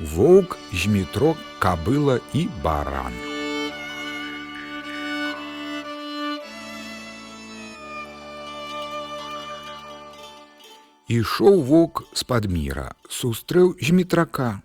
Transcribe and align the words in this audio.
воўк, 0.00 0.56
змітрок, 0.72 1.36
кабыла 1.60 2.20
і 2.32 2.48
баран. 2.64 3.12
Ішоў 11.10 11.62
вок 11.66 12.04
з-пад 12.14 12.46
міра, 12.46 12.94
сустрэў 13.10 13.74
змітрака. 13.82 14.62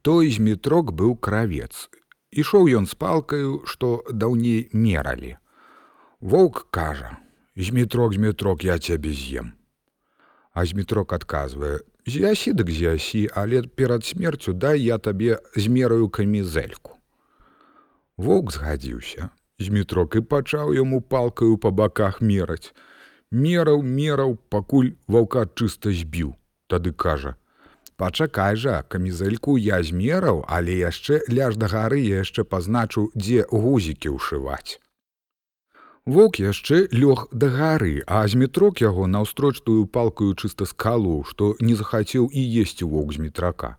Той 0.00 0.30
змітрок 0.30 0.94
быў 0.94 1.16
кравец. 1.18 1.90
Ішоў 2.30 2.70
ён 2.70 2.86
з 2.86 2.94
палкаю, 2.94 3.66
што 3.66 4.06
даўней 4.08 4.70
мералі. 4.72 5.36
Воўк 6.20 6.70
кажа: 6.70 7.18
«Змітрок, 7.56 8.14
змітрок, 8.14 8.64
я 8.64 8.78
цябе 8.78 9.10
з'ем. 9.10 9.52
А 10.52 10.64
змітрок 10.64 11.12
адказвае: 11.12 11.80
«З'ясі 12.06 12.52
дык 12.54 12.70
з'ясі, 12.70 13.28
але 13.34 13.62
перад 13.62 14.04
смерцю 14.04 14.52
дай 14.52 14.80
я 14.80 14.98
табе 14.98 15.38
змераю 15.56 16.08
камізэльку. 16.08 16.94
Воўк 18.16 18.52
згадзіўся. 18.54 19.30
Змітрок 19.58 20.14
і 20.16 20.20
пачаў 20.20 20.70
яму 20.76 21.00
палкаю 21.00 21.58
па 21.58 21.70
баках 21.70 22.20
мераць. 22.20 22.70
Мераў, 23.32 23.82
мераў, 23.82 24.38
пакуль 24.54 24.94
ваўка 25.08 25.48
чыста 25.58 25.90
збіў. 25.90 26.36
Тады 26.70 26.92
кажа: 26.92 27.34
«Пачакай 27.96 28.54
жа, 28.54 28.82
камізэльку 28.86 29.56
я 29.58 29.82
змераў, 29.82 30.44
але 30.46 30.78
яшчэ 30.78 31.20
ляж 31.26 31.56
да 31.56 31.66
гары 31.66 32.00
я 32.06 32.22
яшчэ 32.22 32.44
пазначыў, 32.44 33.10
дзе 33.16 33.42
гузікі 33.50 34.14
ўшываць. 34.14 34.78
Воўк 36.06 36.38
яшчэ 36.38 36.86
лёг 36.94 37.26
да 37.32 37.48
гары, 37.50 38.02
а 38.06 38.22
змітрок 38.30 38.80
яго 38.80 39.06
наўстрочтую 39.10 39.86
палкаю 39.90 40.34
чыста 40.38 40.64
скалу, 40.70 41.24
што 41.26 41.56
не 41.58 41.74
захацеў 41.74 42.28
і 42.30 42.42
есці 42.62 42.86
воўк 42.86 43.10
з 43.16 43.18
метрака. 43.26 43.74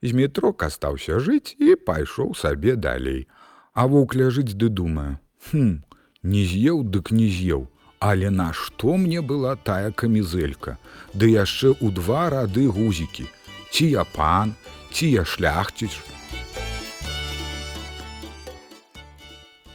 Змітрок 0.00 0.64
астаўся 0.64 1.18
жыць 1.20 1.52
і 1.60 1.76
пайшоў 1.76 2.32
сабе 2.34 2.76
далей. 2.76 3.28
А 3.74 3.84
воўк 3.84 4.16
ляжыць 4.16 4.56
ды 4.56 4.72
думае: 4.72 5.20
Хм, 5.50 5.84
не 6.22 6.44
з'еў, 6.48 6.88
дык 6.88 7.12
не 7.12 7.28
з'еў, 7.28 7.68
Але 8.00 8.30
нашто 8.30 8.96
мне 8.96 9.20
была 9.20 9.56
тая 9.56 9.90
камізэлька, 9.90 10.78
Ды 11.14 11.34
яшчэ 11.34 11.74
ў 11.82 11.90
два 11.92 12.30
рады 12.30 12.64
гузікі, 12.70 13.26
ці 13.72 13.90
я 13.90 14.04
пан, 14.04 14.54
ці 14.92 15.10
я 15.10 15.24
шляхціш. 15.24 16.00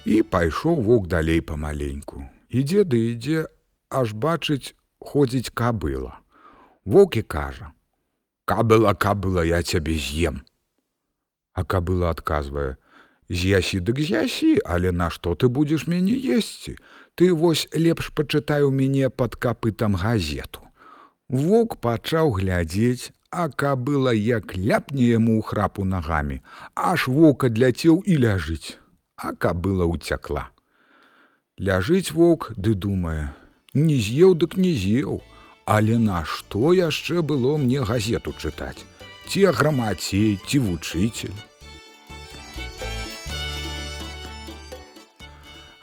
І 0.06 0.20
пайшоў 0.22 0.82
воўк 0.84 1.08
далей 1.08 1.40
памаленьку. 1.40 2.28
Ідзе 2.52 2.84
ды 2.84 3.00
ідзе, 3.16 3.48
аж 3.88 4.12
бачыць, 4.12 4.76
ходзіць 5.00 5.56
кабыла. 5.56 6.20
Воўк 6.84 7.16
і 7.18 7.24
кажа: 7.24 7.72
«Кабыла, 8.52 8.94
кабыла, 8.94 9.48
я 9.48 9.64
цябе 9.64 9.96
з'ем. 9.96 10.44
А 11.54 11.64
кабыла 11.64 12.12
адказвае: 12.12 12.76
«З'ясі 13.30 13.80
дык 13.80 14.04
з'ясі, 14.04 14.60
але 14.66 14.92
нашто 14.92 15.36
ты 15.40 15.48
будзеш 15.48 15.88
мяне 15.88 16.20
есці? 16.20 16.76
Ты 17.16 17.32
вось 17.32 17.70
лепш 17.72 18.12
пачытай 18.12 18.68
у 18.68 18.72
мяне 18.72 19.10
пад 19.10 19.40
капытам 19.40 19.96
газету. 19.96 20.68
Воўк 21.30 21.80
пачаў 21.80 22.36
глядзець, 22.36 23.16
а 23.32 23.48
кабыла 23.48 24.12
як 24.12 24.52
ляпне 24.52 25.16
яму 25.16 25.40
ў 25.40 25.48
храпу 25.48 25.88
нагамі, 25.88 26.44
аж 26.76 27.08
вока 27.08 27.48
адляцеў 27.48 28.04
і 28.04 28.20
ляжыць 28.20 28.83
а 29.16 29.34
кабыла 29.34 29.86
уцякла. 29.86 30.50
Ляжыць 31.58 32.12
воўк 32.12 32.52
ды 32.58 32.74
думае: 32.74 33.34
не 33.74 33.98
з'еў 33.98 34.36
дык 34.36 34.58
не 34.58 34.74
з'еў, 34.74 35.22
але 35.66 35.98
нашто 35.98 36.74
яшчэ 36.74 37.22
было 37.22 37.58
мне 37.58 37.84
газету 37.84 38.34
чытаць, 38.34 38.86
ці 39.28 39.46
грамацей, 39.54 40.40
ці 40.48 40.60
вучыцель. 40.60 41.38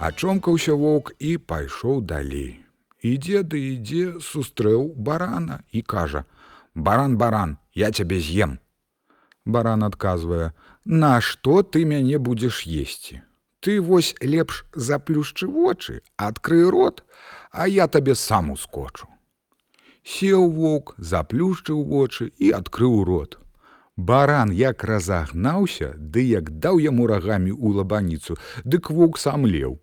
Ачомкаўся 0.01 0.75
воўк 0.75 1.13
і 1.19 1.37
пайшоў 1.37 2.01
далей. 2.01 2.65
Ідзе 3.05 3.43
ды 3.45 3.59
ідзе, 3.77 4.21
сустрэў 4.21 4.93
барана 4.97 5.61
і 5.73 5.83
кажа: 5.83 6.25
«Баран, 6.75 7.17
баран, 7.17 7.59
я 7.75 7.93
цябе 7.93 8.21
з'ем. 8.21 8.59
Баран 9.50 9.84
адказвае: 9.84 10.53
«Нашто 10.84 11.62
ты 11.62 11.84
мяне 11.84 12.19
будзеш 12.19 12.62
есці? 12.66 13.22
Ты 13.61 13.81
вось 13.81 14.15
лепш 14.21 14.65
заплюшчы 14.72 15.47
вочы, 15.47 16.00
адкрый 16.16 16.69
рот, 16.71 17.05
а 17.50 17.69
я 17.69 17.87
табе 17.89 18.15
сам 18.15 18.50
ускочу. 18.50 19.06
Сеў 20.03 20.49
воўк, 20.50 20.94
заплюшчыў 20.97 21.84
вочы 21.84 22.33
і 22.39 22.50
адкрыў 22.56 23.05
рот. 23.05 23.39
Баран 23.97 24.50
як 24.50 24.83
разагнаўся, 24.84 25.93
ды 25.99 26.25
як 26.25 26.50
даў 26.65 26.81
яму 26.81 27.06
рагамі 27.06 27.53
ў 27.53 27.83
лабаніцу, 27.83 28.39
дык 28.65 28.89
воўк 28.89 29.19
сам 29.19 29.44
леў. 29.44 29.77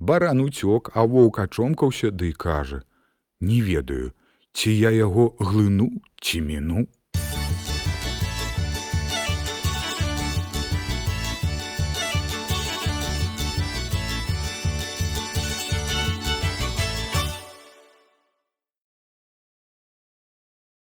Баран 0.00 0.40
уцёк, 0.40 0.90
а 0.94 1.04
воўк 1.04 1.38
ачомкаўся 1.44 2.10
ды 2.10 2.32
кажа: 2.32 2.82
«Не 3.40 3.60
ведаю, 3.60 4.12
ці 4.54 4.72
я 4.72 4.90
яго 4.90 5.36
глыну 5.38 5.90
ці 6.20 6.40
міну. 6.40 6.88